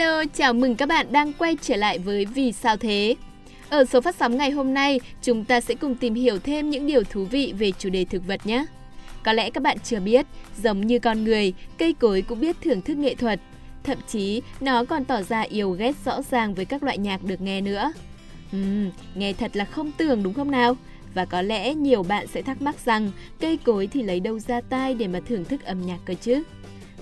Hello, 0.00 0.24
chào 0.34 0.52
mừng 0.52 0.76
các 0.76 0.88
bạn 0.88 1.06
đang 1.12 1.32
quay 1.32 1.56
trở 1.62 1.76
lại 1.76 1.98
với 1.98 2.24
Vì 2.24 2.52
sao 2.52 2.76
thế? 2.76 3.16
Ở 3.68 3.84
số 3.84 4.00
phát 4.00 4.14
sóng 4.14 4.36
ngày 4.36 4.50
hôm 4.50 4.74
nay, 4.74 5.00
chúng 5.22 5.44
ta 5.44 5.60
sẽ 5.60 5.74
cùng 5.74 5.94
tìm 5.94 6.14
hiểu 6.14 6.38
thêm 6.38 6.70
những 6.70 6.86
điều 6.86 7.04
thú 7.04 7.24
vị 7.24 7.54
về 7.58 7.72
chủ 7.78 7.90
đề 7.90 8.04
thực 8.04 8.26
vật 8.26 8.46
nhé. 8.46 8.64
Có 9.24 9.32
lẽ 9.32 9.50
các 9.50 9.62
bạn 9.62 9.76
chưa 9.84 10.00
biết, 10.00 10.26
giống 10.62 10.86
như 10.86 10.98
con 10.98 11.24
người, 11.24 11.52
cây 11.78 11.92
cối 11.92 12.22
cũng 12.22 12.40
biết 12.40 12.56
thưởng 12.60 12.82
thức 12.82 12.94
nghệ 12.94 13.14
thuật. 13.14 13.40
Thậm 13.84 13.98
chí, 14.08 14.42
nó 14.60 14.84
còn 14.84 15.04
tỏ 15.04 15.22
ra 15.22 15.40
yêu 15.40 15.70
ghét 15.70 15.92
rõ 16.04 16.22
ràng 16.22 16.54
với 16.54 16.64
các 16.64 16.82
loại 16.82 16.98
nhạc 16.98 17.24
được 17.24 17.40
nghe 17.40 17.60
nữa. 17.60 17.92
Uhm, 18.56 18.90
nghe 19.14 19.32
thật 19.32 19.56
là 19.56 19.64
không 19.64 19.92
tưởng 19.92 20.22
đúng 20.22 20.34
không 20.34 20.50
nào? 20.50 20.76
Và 21.14 21.24
có 21.24 21.42
lẽ 21.42 21.74
nhiều 21.74 22.02
bạn 22.02 22.26
sẽ 22.26 22.42
thắc 22.42 22.62
mắc 22.62 22.76
rằng 22.84 23.10
cây 23.40 23.58
cối 23.64 23.86
thì 23.86 24.02
lấy 24.02 24.20
đâu 24.20 24.38
ra 24.38 24.60
tai 24.60 24.94
để 24.94 25.06
mà 25.06 25.20
thưởng 25.28 25.44
thức 25.44 25.64
âm 25.64 25.86
nhạc 25.86 25.98
cơ 26.04 26.14
chứ? 26.14 26.42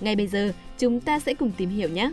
Ngay 0.01 0.17
bây 0.17 0.27
giờ, 0.27 0.53
chúng 0.79 1.01
ta 1.01 1.19
sẽ 1.19 1.35
cùng 1.35 1.51
tìm 1.57 1.71
hiểu 1.71 1.89
nhé! 1.89 2.11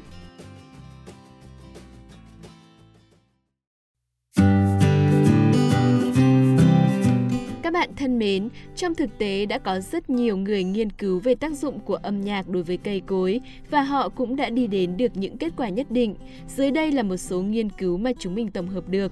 Bạn 7.76 7.90
thân 7.96 8.20
mến, 8.20 8.50
trong 8.76 8.96
thực 8.96 9.18
tế 9.18 9.46
đã 9.46 9.60
có 9.60 9.80
rất 9.80 10.10
nhiều 10.10 10.38
người 10.38 10.64
nghiên 10.64 10.90
cứu 10.90 11.20
về 11.20 11.36
tác 11.36 11.52
dụng 11.52 11.80
của 11.80 11.96
âm 11.96 12.22
nhạc 12.22 12.50
đối 12.50 12.64
với 12.64 12.78
cây 12.78 13.02
cối 13.06 13.42
và 13.70 13.82
họ 13.82 14.10
cũng 14.10 14.36
đã 14.36 14.50
đi 14.50 14.68
đến 14.68 14.98
được 14.98 15.18
những 15.18 15.38
kết 15.38 15.54
quả 15.58 15.70
nhất 15.70 15.92
định. 15.92 16.16
Dưới 16.56 16.72
đây 16.72 16.92
là 16.92 17.04
một 17.04 17.18
số 17.18 17.42
nghiên 17.42 17.70
cứu 17.70 17.98
mà 17.98 18.12
chúng 18.20 18.36
mình 18.36 18.52
tổng 18.52 18.68
hợp 18.68 18.90
được. 18.90 19.12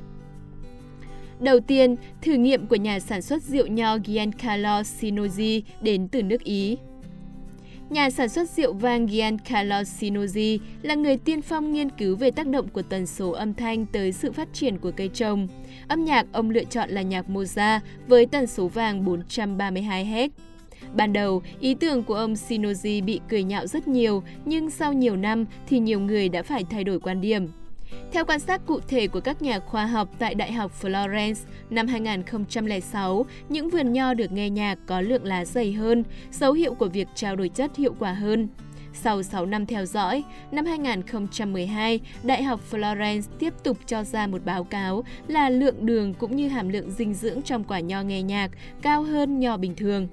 Đầu 1.39 1.59
tiên, 1.59 1.95
thử 2.21 2.33
nghiệm 2.33 2.67
của 2.67 2.75
nhà 2.75 2.99
sản 2.99 3.21
xuất 3.21 3.43
rượu 3.43 3.67
nho 3.67 3.97
Giancarlo 4.07 4.81
Sinozi 4.81 5.61
đến 5.81 6.07
từ 6.07 6.23
nước 6.23 6.43
Ý. 6.43 6.77
Nhà 7.93 8.09
sản 8.09 8.29
xuất 8.29 8.49
rượu 8.49 8.73
vang 8.73 9.07
Giancarlo 9.07 9.81
Sinozzi 9.81 10.59
là 10.81 10.95
người 10.95 11.17
tiên 11.17 11.41
phong 11.41 11.73
nghiên 11.73 11.89
cứu 11.89 12.15
về 12.15 12.31
tác 12.31 12.47
động 12.47 12.67
của 12.67 12.81
tần 12.81 13.05
số 13.05 13.31
âm 13.31 13.53
thanh 13.53 13.85
tới 13.85 14.11
sự 14.11 14.31
phát 14.31 14.47
triển 14.53 14.77
của 14.77 14.91
cây 14.91 15.09
trồng. 15.13 15.47
Âm 15.87 16.05
nhạc 16.05 16.25
ông 16.31 16.49
lựa 16.49 16.63
chọn 16.63 16.89
là 16.89 17.01
nhạc 17.01 17.25
Mozart 17.29 17.79
với 18.07 18.25
tần 18.25 18.47
số 18.47 18.67
vàng 18.67 19.05
432 19.05 20.05
Hz. 20.05 20.29
Ban 20.93 21.13
đầu, 21.13 21.41
ý 21.59 21.75
tưởng 21.75 22.03
của 22.03 22.15
ông 22.15 22.33
Sinozzi 22.33 23.03
bị 23.03 23.21
cười 23.29 23.43
nhạo 23.43 23.67
rất 23.67 23.87
nhiều, 23.87 24.23
nhưng 24.45 24.69
sau 24.69 24.93
nhiều 24.93 25.15
năm 25.15 25.45
thì 25.67 25.79
nhiều 25.79 25.99
người 25.99 26.29
đã 26.29 26.43
phải 26.43 26.63
thay 26.69 26.83
đổi 26.83 26.99
quan 26.99 27.21
điểm. 27.21 27.47
Theo 28.11 28.25
quan 28.25 28.39
sát 28.39 28.61
cụ 28.65 28.79
thể 28.87 29.07
của 29.07 29.19
các 29.19 29.41
nhà 29.41 29.59
khoa 29.59 29.85
học 29.85 30.09
tại 30.19 30.35
Đại 30.35 30.51
học 30.51 30.71
Florence 30.81 31.45
năm 31.69 31.87
2006, 31.87 33.25
những 33.49 33.69
vườn 33.69 33.93
nho 33.93 34.13
được 34.13 34.31
nghe 34.31 34.49
nhạc 34.49 34.77
có 34.85 35.01
lượng 35.01 35.25
lá 35.25 35.45
dày 35.45 35.73
hơn, 35.73 36.03
dấu 36.31 36.53
hiệu 36.53 36.73
của 36.73 36.87
việc 36.87 37.07
trao 37.15 37.35
đổi 37.35 37.49
chất 37.49 37.75
hiệu 37.77 37.95
quả 37.99 38.13
hơn. 38.13 38.47
Sau 38.93 39.23
6 39.23 39.45
năm 39.45 39.65
theo 39.65 39.85
dõi, 39.85 40.23
năm 40.51 40.65
2012, 40.65 41.99
Đại 42.23 42.43
học 42.43 42.59
Florence 42.71 43.21
tiếp 43.39 43.53
tục 43.63 43.77
cho 43.85 44.03
ra 44.03 44.27
một 44.27 44.45
báo 44.45 44.63
cáo 44.63 45.03
là 45.27 45.49
lượng 45.49 45.85
đường 45.85 46.13
cũng 46.13 46.35
như 46.35 46.47
hàm 46.47 46.69
lượng 46.69 46.91
dinh 46.91 47.13
dưỡng 47.13 47.41
trong 47.41 47.63
quả 47.63 47.79
nho 47.79 48.01
nghe 48.01 48.21
nhạc 48.21 48.51
cao 48.81 49.03
hơn 49.03 49.39
nho 49.39 49.57
bình 49.57 49.75
thường. 49.75 50.07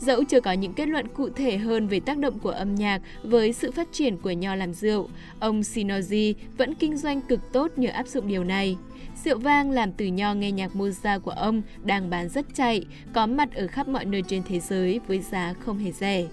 Dẫu 0.00 0.24
chưa 0.24 0.40
có 0.40 0.52
những 0.52 0.72
kết 0.72 0.88
luận 0.88 1.06
cụ 1.08 1.28
thể 1.30 1.56
hơn 1.56 1.88
về 1.88 2.00
tác 2.00 2.18
động 2.18 2.38
của 2.38 2.50
âm 2.50 2.74
nhạc 2.74 3.02
với 3.22 3.52
sự 3.52 3.70
phát 3.70 3.88
triển 3.92 4.16
của 4.16 4.30
nho 4.30 4.54
làm 4.54 4.74
rượu, 4.74 5.08
ông 5.40 5.60
Sinoji 5.60 6.34
vẫn 6.56 6.74
kinh 6.74 6.96
doanh 6.96 7.20
cực 7.20 7.40
tốt 7.52 7.70
nhờ 7.76 7.90
áp 7.90 8.06
dụng 8.06 8.28
điều 8.28 8.44
này. 8.44 8.76
Rượu 9.24 9.38
vang 9.38 9.70
làm 9.70 9.92
từ 9.92 10.06
nho 10.06 10.34
nghe 10.34 10.52
nhạc 10.52 10.72
Mozart 10.74 11.20
của 11.20 11.30
ông 11.30 11.62
đang 11.84 12.10
bán 12.10 12.28
rất 12.28 12.46
chạy, 12.54 12.84
có 13.12 13.26
mặt 13.26 13.54
ở 13.54 13.66
khắp 13.66 13.88
mọi 13.88 14.04
nơi 14.04 14.22
trên 14.28 14.42
thế 14.48 14.60
giới 14.60 15.00
với 15.06 15.18
giá 15.18 15.54
không 15.60 15.78
hề 15.78 15.92
rẻ. 15.92 16.26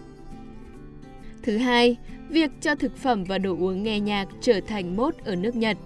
Thứ 1.44 1.58
hai, 1.58 1.98
việc 2.30 2.52
cho 2.62 2.76
thực 2.76 2.98
phẩm 2.98 3.24
và 3.24 3.38
đồ 3.38 3.56
uống 3.60 3.84
nghe 3.84 4.00
nhạc 4.00 4.28
trở 4.42 4.62
thành 4.68 4.96
mốt 4.96 5.16
ở 5.26 5.36
nước 5.36 5.56
Nhật. 5.56 5.78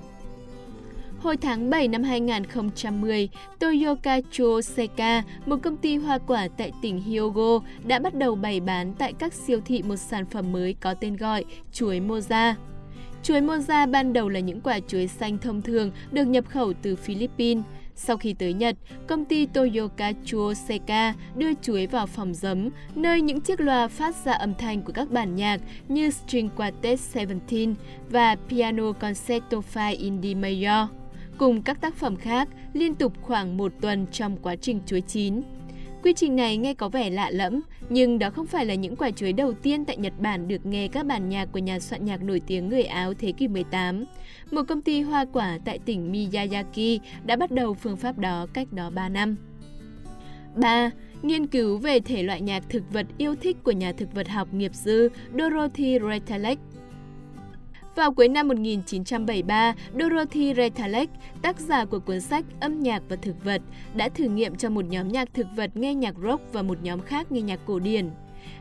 Hồi 1.22 1.38
tháng 1.38 1.70
7 1.70 1.88
năm 1.88 2.04
2010, 2.04 3.30
Toyoka 3.60 4.20
Choseka, 4.32 5.24
một 5.46 5.56
công 5.64 5.78
ty 5.78 5.98
hoa 5.98 6.18
quả 6.18 6.48
tại 6.58 6.72
tỉnh 6.82 7.02
Hyogo, 7.02 7.60
đã 7.84 8.00
bắt 8.00 8.14
đầu 8.16 8.36
bày 8.36 8.60
bán 8.60 8.94
tại 8.94 9.14
các 9.14 9.34
siêu 9.34 9.60
thị 9.66 9.84
một 9.84 9.96
sản 9.96 10.26
phẩm 10.26 10.52
mới 10.52 10.76
có 10.80 10.94
tên 10.94 11.18
gọi 11.18 11.46
chuối 11.74 12.00
moza. 12.00 12.54
Chuối 13.24 13.42
moza 13.42 13.92
ban 13.92 14.14
đầu 14.14 14.30
là 14.30 14.40
những 14.40 14.62
quả 14.62 14.80
chuối 14.88 15.08
xanh 15.08 15.38
thông 15.38 15.62
thường 15.62 15.92
được 16.12 16.26
nhập 16.26 16.46
khẩu 16.50 16.74
từ 16.82 16.96
Philippines. 16.96 17.64
Sau 18.04 18.18
khi 18.18 18.34
tới 18.34 18.54
Nhật, 18.54 18.76
công 19.08 19.26
ty 19.26 19.46
Toyoka 19.46 20.12
Choseka 20.26 21.14
đưa 21.36 21.54
chuối 21.62 21.88
vào 21.88 22.08
phòng 22.08 22.34
giấm, 22.34 22.70
nơi 22.96 23.22
những 23.22 23.42
chiếc 23.42 23.60
loa 23.60 23.88
phát 23.88 24.16
ra 24.26 24.32
âm 24.32 24.54
thanh 24.56 24.82
của 24.82 24.94
các 24.94 25.12
bản 25.12 25.36
nhạc 25.36 25.62
như 25.88 26.10
String 26.10 26.50
Quartet 26.50 27.00
17 27.16 27.68
và 28.10 28.36
Piano 28.50 28.92
Concerto 28.92 29.58
5 29.76 29.94
in 29.98 30.22
D 30.22 30.26
major 30.26 30.88
cùng 31.38 31.62
các 31.62 31.82
tác 31.82 31.96
phẩm 31.96 32.16
khác 32.16 32.48
liên 32.74 32.96
tục 32.96 33.14
khoảng 33.22 33.58
một 33.58 33.74
tuần 33.82 34.08
trong 34.12 34.38
quá 34.38 34.56
trình 34.56 34.80
chuối 34.86 35.02
chín. 35.02 35.42
Quy 36.04 36.14
trình 36.14 36.36
này 36.36 36.58
nghe 36.58 36.74
có 36.74 36.90
vẻ 36.90 37.10
lạ 37.10 37.30
lẫm, 37.30 37.62
nhưng 37.90 38.20
đó 38.20 38.30
không 38.30 38.46
phải 38.46 38.66
là 38.66 38.74
những 38.74 38.96
quả 38.96 39.12
chuối 39.12 39.34
đầu 39.34 39.54
tiên 39.54 39.86
tại 39.86 39.98
Nhật 39.98 40.14
Bản 40.20 40.48
được 40.48 40.66
nghe 40.66 40.88
các 40.88 41.06
bản 41.06 41.30
nhạc 41.30 41.46
của 41.52 41.60
nhà 41.60 41.80
soạn 41.80 42.06
nhạc 42.06 42.24
nổi 42.24 42.42
tiếng 42.48 42.70
người 42.70 42.84
Áo 42.84 43.14
thế 43.14 43.32
kỷ 43.32 43.48
18. 43.48 44.06
Một 44.52 44.62
công 44.68 44.82
ty 44.82 45.02
hoa 45.02 45.26
quả 45.34 45.58
tại 45.66 45.80
tỉnh 45.80 46.12
Miyazaki 46.12 47.00
đã 47.26 47.36
bắt 47.36 47.52
đầu 47.52 47.74
phương 47.74 47.98
pháp 47.98 48.18
đó 48.18 48.48
cách 48.54 48.74
đó 48.74 48.90
3 48.90 49.10
năm. 49.10 49.36
3. 50.56 50.92
Nghiên 51.22 51.48
cứu 51.48 51.78
về 51.78 52.00
thể 52.00 52.24
loại 52.24 52.42
nhạc 52.42 52.70
thực 52.70 52.84
vật 52.92 53.08
yêu 53.18 53.36
thích 53.36 53.58
của 53.64 53.72
nhà 53.72 53.92
thực 53.92 54.14
vật 54.14 54.28
học 54.28 54.54
nghiệp 54.54 54.76
dư 54.76 55.10
Dorothy 55.34 56.00
Retallick 56.10 56.62
vào 57.96 58.14
cuối 58.14 58.28
năm 58.28 58.48
1973, 58.48 59.74
Dorothy 60.00 60.54
Retallick, 60.54 61.14
tác 61.42 61.60
giả 61.60 61.86
của 61.86 62.00
cuốn 62.00 62.22
sách 62.22 62.46
Âm 62.60 62.80
nhạc 62.80 63.04
và 63.10 63.16
thực 63.16 63.44
vật, 63.44 63.62
đã 63.96 64.10
thử 64.10 64.24
nghiệm 64.24 64.56
cho 64.56 64.70
một 64.70 64.86
nhóm 64.90 65.08
nhạc 65.08 65.34
thực 65.34 65.48
vật 65.56 65.78
nghe 65.78 65.94
nhạc 65.94 66.16
rock 66.24 66.54
và 66.54 66.62
một 66.62 66.78
nhóm 66.82 67.02
khác 67.02 67.32
nghe 67.32 67.42
nhạc 67.42 67.60
cổ 67.66 67.80
điển. 67.80 68.10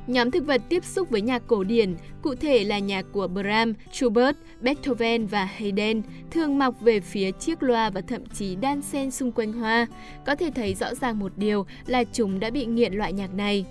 Nhóm 0.06 0.30
thực 0.30 0.46
vật 0.46 0.62
tiếp 0.68 0.84
xúc 0.84 1.10
với 1.10 1.20
nhạc 1.20 1.42
cổ 1.46 1.64
điển, 1.64 1.94
cụ 2.22 2.34
thể 2.34 2.64
là 2.64 2.78
nhạc 2.78 3.06
của 3.12 3.28
Brahms, 3.28 3.76
Schubert, 3.92 4.36
Beethoven 4.60 5.26
và 5.26 5.44
Haydn, 5.44 6.02
thường 6.30 6.58
mọc 6.58 6.80
về 6.80 7.00
phía 7.00 7.30
chiếc 7.30 7.62
loa 7.62 7.90
và 7.90 8.00
thậm 8.00 8.26
chí 8.26 8.56
đan 8.56 8.82
xen 8.82 9.10
xung 9.10 9.32
quanh 9.32 9.52
hoa. 9.52 9.86
Có 10.26 10.34
thể 10.34 10.50
thấy 10.54 10.74
rõ 10.74 10.94
ràng 10.94 11.18
một 11.18 11.32
điều 11.36 11.66
là 11.86 12.04
chúng 12.12 12.40
đã 12.40 12.50
bị 12.50 12.66
nghiện 12.66 12.94
loại 12.94 13.12
nhạc 13.12 13.34
này. 13.34 13.64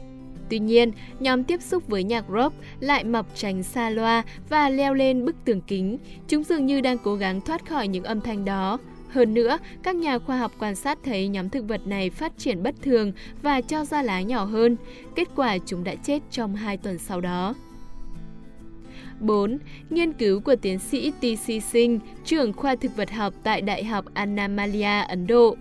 Tuy 0.49 0.59
nhiên, 0.59 0.91
nhóm 1.19 1.43
tiếp 1.43 1.61
xúc 1.61 1.87
với 1.87 2.03
nhạc 2.03 2.25
rock 2.33 2.55
lại 2.79 3.03
mọc 3.03 3.25
tránh 3.35 3.63
xa 3.63 3.89
loa 3.89 4.23
và 4.49 4.69
leo 4.69 4.93
lên 4.93 5.25
bức 5.25 5.35
tường 5.45 5.61
kính. 5.61 5.97
Chúng 6.27 6.43
dường 6.43 6.65
như 6.65 6.81
đang 6.81 6.97
cố 6.97 7.15
gắng 7.15 7.41
thoát 7.41 7.69
khỏi 7.69 7.87
những 7.87 8.03
âm 8.03 8.21
thanh 8.21 8.45
đó. 8.45 8.77
Hơn 9.09 9.33
nữa, 9.33 9.57
các 9.83 9.95
nhà 9.95 10.19
khoa 10.19 10.37
học 10.37 10.51
quan 10.59 10.75
sát 10.75 10.99
thấy 11.03 11.27
nhóm 11.27 11.49
thực 11.49 11.67
vật 11.67 11.87
này 11.87 12.09
phát 12.09 12.37
triển 12.37 12.63
bất 12.63 12.75
thường 12.81 13.11
và 13.41 13.61
cho 13.61 13.85
ra 13.85 14.01
lá 14.01 14.21
nhỏ 14.21 14.43
hơn. 14.43 14.77
Kết 15.15 15.27
quả 15.35 15.57
chúng 15.65 15.83
đã 15.83 15.95
chết 15.95 16.19
trong 16.31 16.55
2 16.55 16.77
tuần 16.77 16.97
sau 16.97 17.21
đó. 17.21 17.55
4. 19.19 19.57
Nghiên 19.89 20.13
cứu 20.13 20.39
của 20.39 20.55
tiến 20.55 20.79
sĩ 20.79 21.11
T.C. 21.21 21.63
Singh, 21.63 21.99
trưởng 22.25 22.53
khoa 22.53 22.75
thực 22.75 22.95
vật 22.95 23.11
học 23.11 23.33
tại 23.43 23.61
Đại 23.61 23.83
học 23.83 24.05
Annamalia, 24.13 25.01
Ấn 25.07 25.27
Độ. 25.27 25.55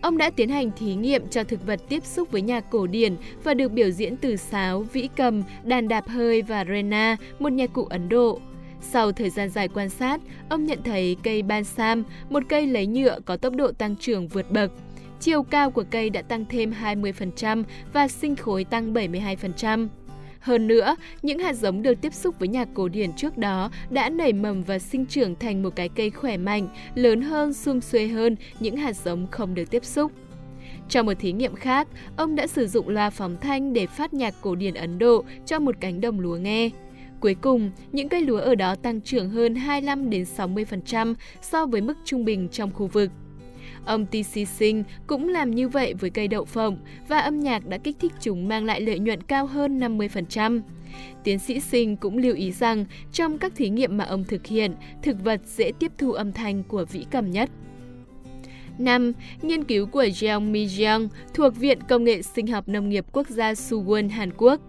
Ông 0.00 0.18
đã 0.18 0.30
tiến 0.30 0.48
hành 0.48 0.70
thí 0.78 0.94
nghiệm 0.94 1.28
cho 1.28 1.44
thực 1.44 1.66
vật 1.66 1.80
tiếp 1.88 2.04
xúc 2.04 2.30
với 2.30 2.42
nhạc 2.42 2.70
cổ 2.70 2.86
điển 2.86 3.16
và 3.44 3.54
được 3.54 3.72
biểu 3.72 3.90
diễn 3.90 4.16
từ 4.16 4.36
sáo, 4.36 4.82
vĩ 4.92 5.08
cầm, 5.16 5.42
đàn 5.64 5.88
đạp 5.88 6.08
hơi 6.08 6.42
và 6.42 6.64
rena, 6.64 7.16
một 7.38 7.52
nhạc 7.52 7.72
cụ 7.72 7.84
Ấn 7.84 8.08
Độ. 8.08 8.40
Sau 8.80 9.12
thời 9.12 9.30
gian 9.30 9.48
dài 9.50 9.68
quan 9.68 9.88
sát, 9.88 10.20
ông 10.48 10.64
nhận 10.64 10.78
thấy 10.84 11.16
cây 11.22 11.42
bansam, 11.42 12.04
một 12.30 12.42
cây 12.48 12.66
lấy 12.66 12.86
nhựa 12.86 13.18
có 13.24 13.36
tốc 13.36 13.54
độ 13.54 13.72
tăng 13.72 13.96
trưởng 13.96 14.28
vượt 14.28 14.50
bậc. 14.50 14.72
Chiều 15.20 15.42
cao 15.42 15.70
của 15.70 15.84
cây 15.90 16.10
đã 16.10 16.22
tăng 16.22 16.44
thêm 16.44 16.74
20% 16.82 17.64
và 17.92 18.08
sinh 18.08 18.36
khối 18.36 18.64
tăng 18.64 18.94
72%. 18.94 19.88
Hơn 20.40 20.66
nữa, 20.66 20.96
những 21.22 21.38
hạt 21.38 21.52
giống 21.52 21.82
được 21.82 22.00
tiếp 22.00 22.14
xúc 22.14 22.38
với 22.38 22.48
nhạc 22.48 22.68
cổ 22.74 22.88
điển 22.88 23.12
trước 23.12 23.38
đó 23.38 23.70
đã 23.90 24.10
nảy 24.10 24.32
mầm 24.32 24.62
và 24.62 24.78
sinh 24.78 25.06
trưởng 25.06 25.34
thành 25.34 25.62
một 25.62 25.76
cái 25.76 25.88
cây 25.88 26.10
khỏe 26.10 26.36
mạnh, 26.36 26.68
lớn 26.94 27.22
hơn, 27.22 27.54
sum 27.54 27.80
xuê 27.80 28.06
hơn 28.06 28.36
những 28.60 28.76
hạt 28.76 28.92
giống 28.92 29.26
không 29.30 29.54
được 29.54 29.70
tiếp 29.70 29.84
xúc. 29.84 30.12
Trong 30.88 31.06
một 31.06 31.14
thí 31.18 31.32
nghiệm 31.32 31.54
khác, 31.54 31.88
ông 32.16 32.36
đã 32.36 32.46
sử 32.46 32.66
dụng 32.66 32.88
loa 32.88 33.10
phóng 33.10 33.36
thanh 33.40 33.72
để 33.72 33.86
phát 33.86 34.14
nhạc 34.14 34.34
cổ 34.40 34.54
điển 34.54 34.74
Ấn 34.74 34.98
Độ 34.98 35.24
cho 35.46 35.58
một 35.58 35.74
cánh 35.80 36.00
đồng 36.00 36.20
lúa 36.20 36.36
nghe. 36.36 36.70
Cuối 37.20 37.34
cùng, 37.34 37.70
những 37.92 38.08
cây 38.08 38.20
lúa 38.22 38.38
ở 38.38 38.54
đó 38.54 38.74
tăng 38.74 39.00
trưởng 39.00 39.30
hơn 39.30 39.54
25 39.54 40.10
đến 40.10 40.24
60% 40.36 41.14
so 41.42 41.66
với 41.66 41.80
mức 41.80 41.94
trung 42.04 42.24
bình 42.24 42.48
trong 42.48 42.72
khu 42.74 42.86
vực. 42.86 43.10
Ông 43.84 44.06
TC 44.06 44.48
Singh 44.48 44.82
cũng 45.06 45.28
làm 45.28 45.50
như 45.50 45.68
vậy 45.68 45.94
với 45.94 46.10
cây 46.10 46.28
đậu 46.28 46.44
phộng 46.44 46.78
và 47.08 47.18
âm 47.18 47.40
nhạc 47.40 47.66
đã 47.66 47.78
kích 47.78 47.96
thích 48.00 48.12
chúng 48.20 48.48
mang 48.48 48.64
lại 48.64 48.80
lợi 48.80 48.98
nhuận 48.98 49.22
cao 49.22 49.46
hơn 49.46 49.80
50%. 49.80 50.60
Tiến 51.24 51.38
sĩ 51.38 51.60
Sinh 51.60 51.96
cũng 51.96 52.18
lưu 52.18 52.34
ý 52.34 52.52
rằng 52.52 52.84
trong 53.12 53.38
các 53.38 53.52
thí 53.56 53.68
nghiệm 53.68 53.96
mà 53.96 54.04
ông 54.04 54.24
thực 54.24 54.46
hiện, 54.46 54.74
thực 55.02 55.24
vật 55.24 55.40
dễ 55.44 55.72
tiếp 55.78 55.92
thu 55.98 56.12
âm 56.12 56.32
thanh 56.32 56.62
của 56.62 56.84
vĩ 56.84 57.06
cầm 57.10 57.30
nhất. 57.30 57.50
5. 58.78 59.12
Nghiên 59.42 59.64
cứu 59.64 59.86
của 59.86 60.02
Jeong 60.02 60.50
Mi 60.50 60.66
Jeong 60.66 61.08
thuộc 61.34 61.56
Viện 61.56 61.78
Công 61.88 62.04
nghệ 62.04 62.22
Sinh 62.22 62.46
học 62.46 62.68
Nông 62.68 62.88
nghiệp 62.88 63.06
Quốc 63.12 63.28
gia 63.28 63.52
Suwon, 63.52 64.10
Hàn 64.10 64.30
Quốc. 64.36 64.60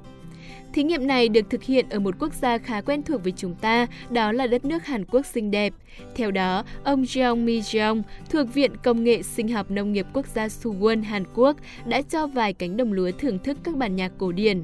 Thí 0.74 0.84
nghiệm 0.84 1.08
này 1.08 1.30
được 1.30 1.50
thực 1.50 1.64
hiện 1.64 1.86
ở 1.90 2.00
một 2.00 2.16
quốc 2.20 2.34
gia 2.34 2.58
khá 2.58 2.82
quen 2.82 3.04
thuộc 3.04 3.24
với 3.24 3.34
chúng 3.38 3.56
ta, 3.56 3.88
đó 4.10 4.32
là 4.32 4.48
đất 4.48 4.66
nước 4.66 4.86
Hàn 4.86 5.06
Quốc 5.06 5.26
xinh 5.26 5.52
đẹp. 5.52 5.74
Theo 6.16 6.32
đó, 6.32 6.64
ông 6.84 7.04
Jeong 7.04 7.46
Mi 7.46 7.60
Jeong 7.60 8.02
thuộc 8.30 8.54
Viện 8.54 8.72
Công 8.84 9.04
nghệ 9.04 9.24
Sinh 9.24 9.48
học 9.48 9.72
Nông 9.72 9.94
nghiệp 9.94 10.06
Quốc 10.14 10.28
gia 10.28 10.48
Suwon, 10.48 11.04
Hàn 11.04 11.24
Quốc 11.36 11.58
đã 11.86 12.02
cho 12.02 12.28
vài 12.28 12.54
cánh 12.54 12.78
đồng 12.78 12.94
lúa 12.94 13.12
thưởng 13.20 13.40
thức 13.40 13.58
các 13.64 13.76
bản 13.76 13.96
nhạc 13.96 14.12
cổ 14.18 14.32
điển. 14.32 14.64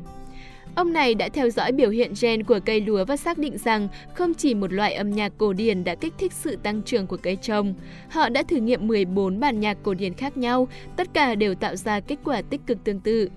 Ông 0.76 0.94
này 0.94 1.16
đã 1.16 1.30
theo 1.30 1.50
dõi 1.50 1.72
biểu 1.72 1.90
hiện 1.90 2.14
gen 2.22 2.44
của 2.44 2.60
cây 2.66 2.82
lúa 2.82 3.06
và 3.06 3.18
xác 3.18 3.38
định 3.38 3.58
rằng 3.58 3.88
không 4.14 4.34
chỉ 4.34 4.54
một 4.54 4.74
loại 4.74 4.94
âm 4.94 5.12
nhạc 5.12 5.34
cổ 5.38 5.54
điển 5.54 5.84
đã 5.84 5.96
kích 5.96 6.14
thích 6.18 6.34
sự 6.34 6.56
tăng 6.56 6.82
trưởng 6.82 7.08
của 7.08 7.18
cây 7.18 7.36
trồng. 7.36 7.74
Họ 8.10 8.30
đã 8.30 8.44
thử 8.44 8.58
nghiệm 8.58 8.88
14 8.88 9.40
bản 9.40 9.60
nhạc 9.60 9.78
cổ 9.84 9.94
điển 9.94 10.14
khác 10.14 10.38
nhau, 10.38 10.68
tất 10.96 11.08
cả 11.14 11.36
đều 11.36 11.56
tạo 11.56 11.76
ra 11.76 12.00
kết 12.00 12.20
quả 12.24 12.42
tích 12.42 12.62
cực 12.68 12.84
tương 12.84 13.00
tự. 13.00 13.30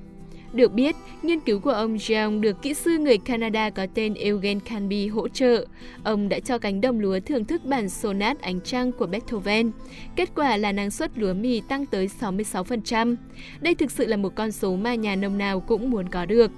Được 0.53 0.73
biết, 0.73 0.97
nghiên 1.23 1.41
cứu 1.41 1.61
của 1.61 1.71
ông 1.71 1.97
Jeong 1.97 2.41
được 2.41 2.62
kỹ 2.62 2.75
sư 2.75 2.99
người 2.99 3.19
Canada 3.19 3.71
có 3.71 3.87
tên 3.95 4.15
Eugene 4.15 4.61
Canby 4.65 5.06
hỗ 5.06 5.29
trợ. 5.29 5.67
Ông 6.03 6.29
đã 6.29 6.41
cho 6.41 6.59
cánh 6.59 6.81
đồng 6.81 7.00
lúa 7.00 7.21
thưởng 7.21 7.45
thức 7.45 7.65
bản 7.65 7.89
sonat 7.89 8.41
ánh 8.41 8.61
trăng 8.61 8.93
của 8.93 9.06
Beethoven. 9.06 9.71
Kết 10.17 10.31
quả 10.35 10.56
là 10.56 10.73
năng 10.73 10.91
suất 10.91 11.19
lúa 11.19 11.35
mì 11.35 11.61
tăng 11.61 11.87
tới 11.87 12.09
66%. 12.21 13.17
Đây 13.61 13.75
thực 13.75 13.91
sự 13.91 14.06
là 14.06 14.17
một 14.17 14.35
con 14.35 14.53
số 14.53 14.77
mà 14.77 14.95
nhà 14.95 15.17
nông 15.17 15.39
nào 15.39 15.61
cũng 15.61 15.91
muốn 15.91 16.09
có 16.09 16.27
được. 16.27 16.50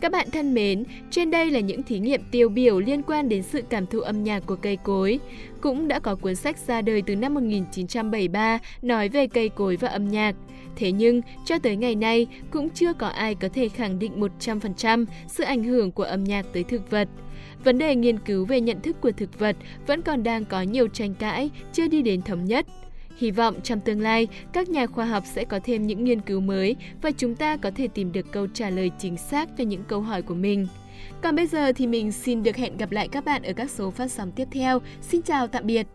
Các 0.00 0.12
bạn 0.12 0.30
thân 0.32 0.54
mến, 0.54 0.84
trên 1.10 1.30
đây 1.30 1.50
là 1.50 1.60
những 1.60 1.82
thí 1.82 1.98
nghiệm 1.98 2.20
tiêu 2.30 2.48
biểu 2.48 2.80
liên 2.80 3.02
quan 3.02 3.28
đến 3.28 3.42
sự 3.42 3.62
cảm 3.70 3.86
thụ 3.86 4.00
âm 4.00 4.24
nhạc 4.24 4.46
của 4.46 4.56
cây 4.56 4.76
cối. 4.76 5.20
Cũng 5.60 5.88
đã 5.88 5.98
có 5.98 6.14
cuốn 6.14 6.34
sách 6.34 6.58
ra 6.66 6.82
đời 6.82 7.02
từ 7.06 7.16
năm 7.16 7.34
1973 7.34 8.58
nói 8.82 9.08
về 9.08 9.26
cây 9.26 9.48
cối 9.48 9.76
và 9.76 9.88
âm 9.88 10.08
nhạc. 10.08 10.34
Thế 10.76 10.92
nhưng, 10.92 11.20
cho 11.44 11.58
tới 11.58 11.76
ngày 11.76 11.94
nay, 11.94 12.26
cũng 12.50 12.70
chưa 12.70 12.92
có 12.92 13.06
ai 13.06 13.34
có 13.34 13.48
thể 13.54 13.68
khẳng 13.68 13.98
định 13.98 14.20
100% 14.20 15.06
sự 15.26 15.44
ảnh 15.44 15.64
hưởng 15.64 15.90
của 15.90 16.02
âm 16.02 16.24
nhạc 16.24 16.46
tới 16.52 16.64
thực 16.64 16.90
vật. 16.90 17.08
Vấn 17.64 17.78
đề 17.78 17.96
nghiên 17.96 18.18
cứu 18.18 18.44
về 18.44 18.60
nhận 18.60 18.80
thức 18.80 19.00
của 19.00 19.12
thực 19.12 19.38
vật 19.38 19.56
vẫn 19.86 20.02
còn 20.02 20.22
đang 20.22 20.44
có 20.44 20.62
nhiều 20.62 20.88
tranh 20.88 21.14
cãi, 21.14 21.50
chưa 21.72 21.88
đi 21.88 22.02
đến 22.02 22.22
thống 22.22 22.44
nhất. 22.44 22.66
Hy 23.16 23.30
vọng 23.30 23.60
trong 23.62 23.80
tương 23.80 24.00
lai, 24.00 24.28
các 24.52 24.68
nhà 24.68 24.86
khoa 24.86 25.04
học 25.04 25.24
sẽ 25.26 25.44
có 25.44 25.60
thêm 25.64 25.86
những 25.86 26.04
nghiên 26.04 26.20
cứu 26.20 26.40
mới 26.40 26.76
và 27.02 27.10
chúng 27.10 27.34
ta 27.34 27.56
có 27.56 27.70
thể 27.74 27.88
tìm 27.88 28.12
được 28.12 28.32
câu 28.32 28.46
trả 28.54 28.70
lời 28.70 28.90
chính 28.98 29.16
xác 29.16 29.48
cho 29.58 29.64
những 29.64 29.84
câu 29.88 30.00
hỏi 30.00 30.22
của 30.22 30.34
mình. 30.34 30.66
Còn 31.22 31.36
bây 31.36 31.46
giờ 31.46 31.72
thì 31.72 31.86
mình 31.86 32.12
xin 32.12 32.42
được 32.42 32.56
hẹn 32.56 32.76
gặp 32.76 32.92
lại 32.92 33.08
các 33.08 33.24
bạn 33.24 33.42
ở 33.42 33.52
các 33.52 33.70
số 33.70 33.90
phát 33.90 34.10
sóng 34.10 34.32
tiếp 34.32 34.48
theo. 34.50 34.80
Xin 35.00 35.22
chào 35.22 35.46
tạm 35.46 35.66
biệt! 35.66 35.86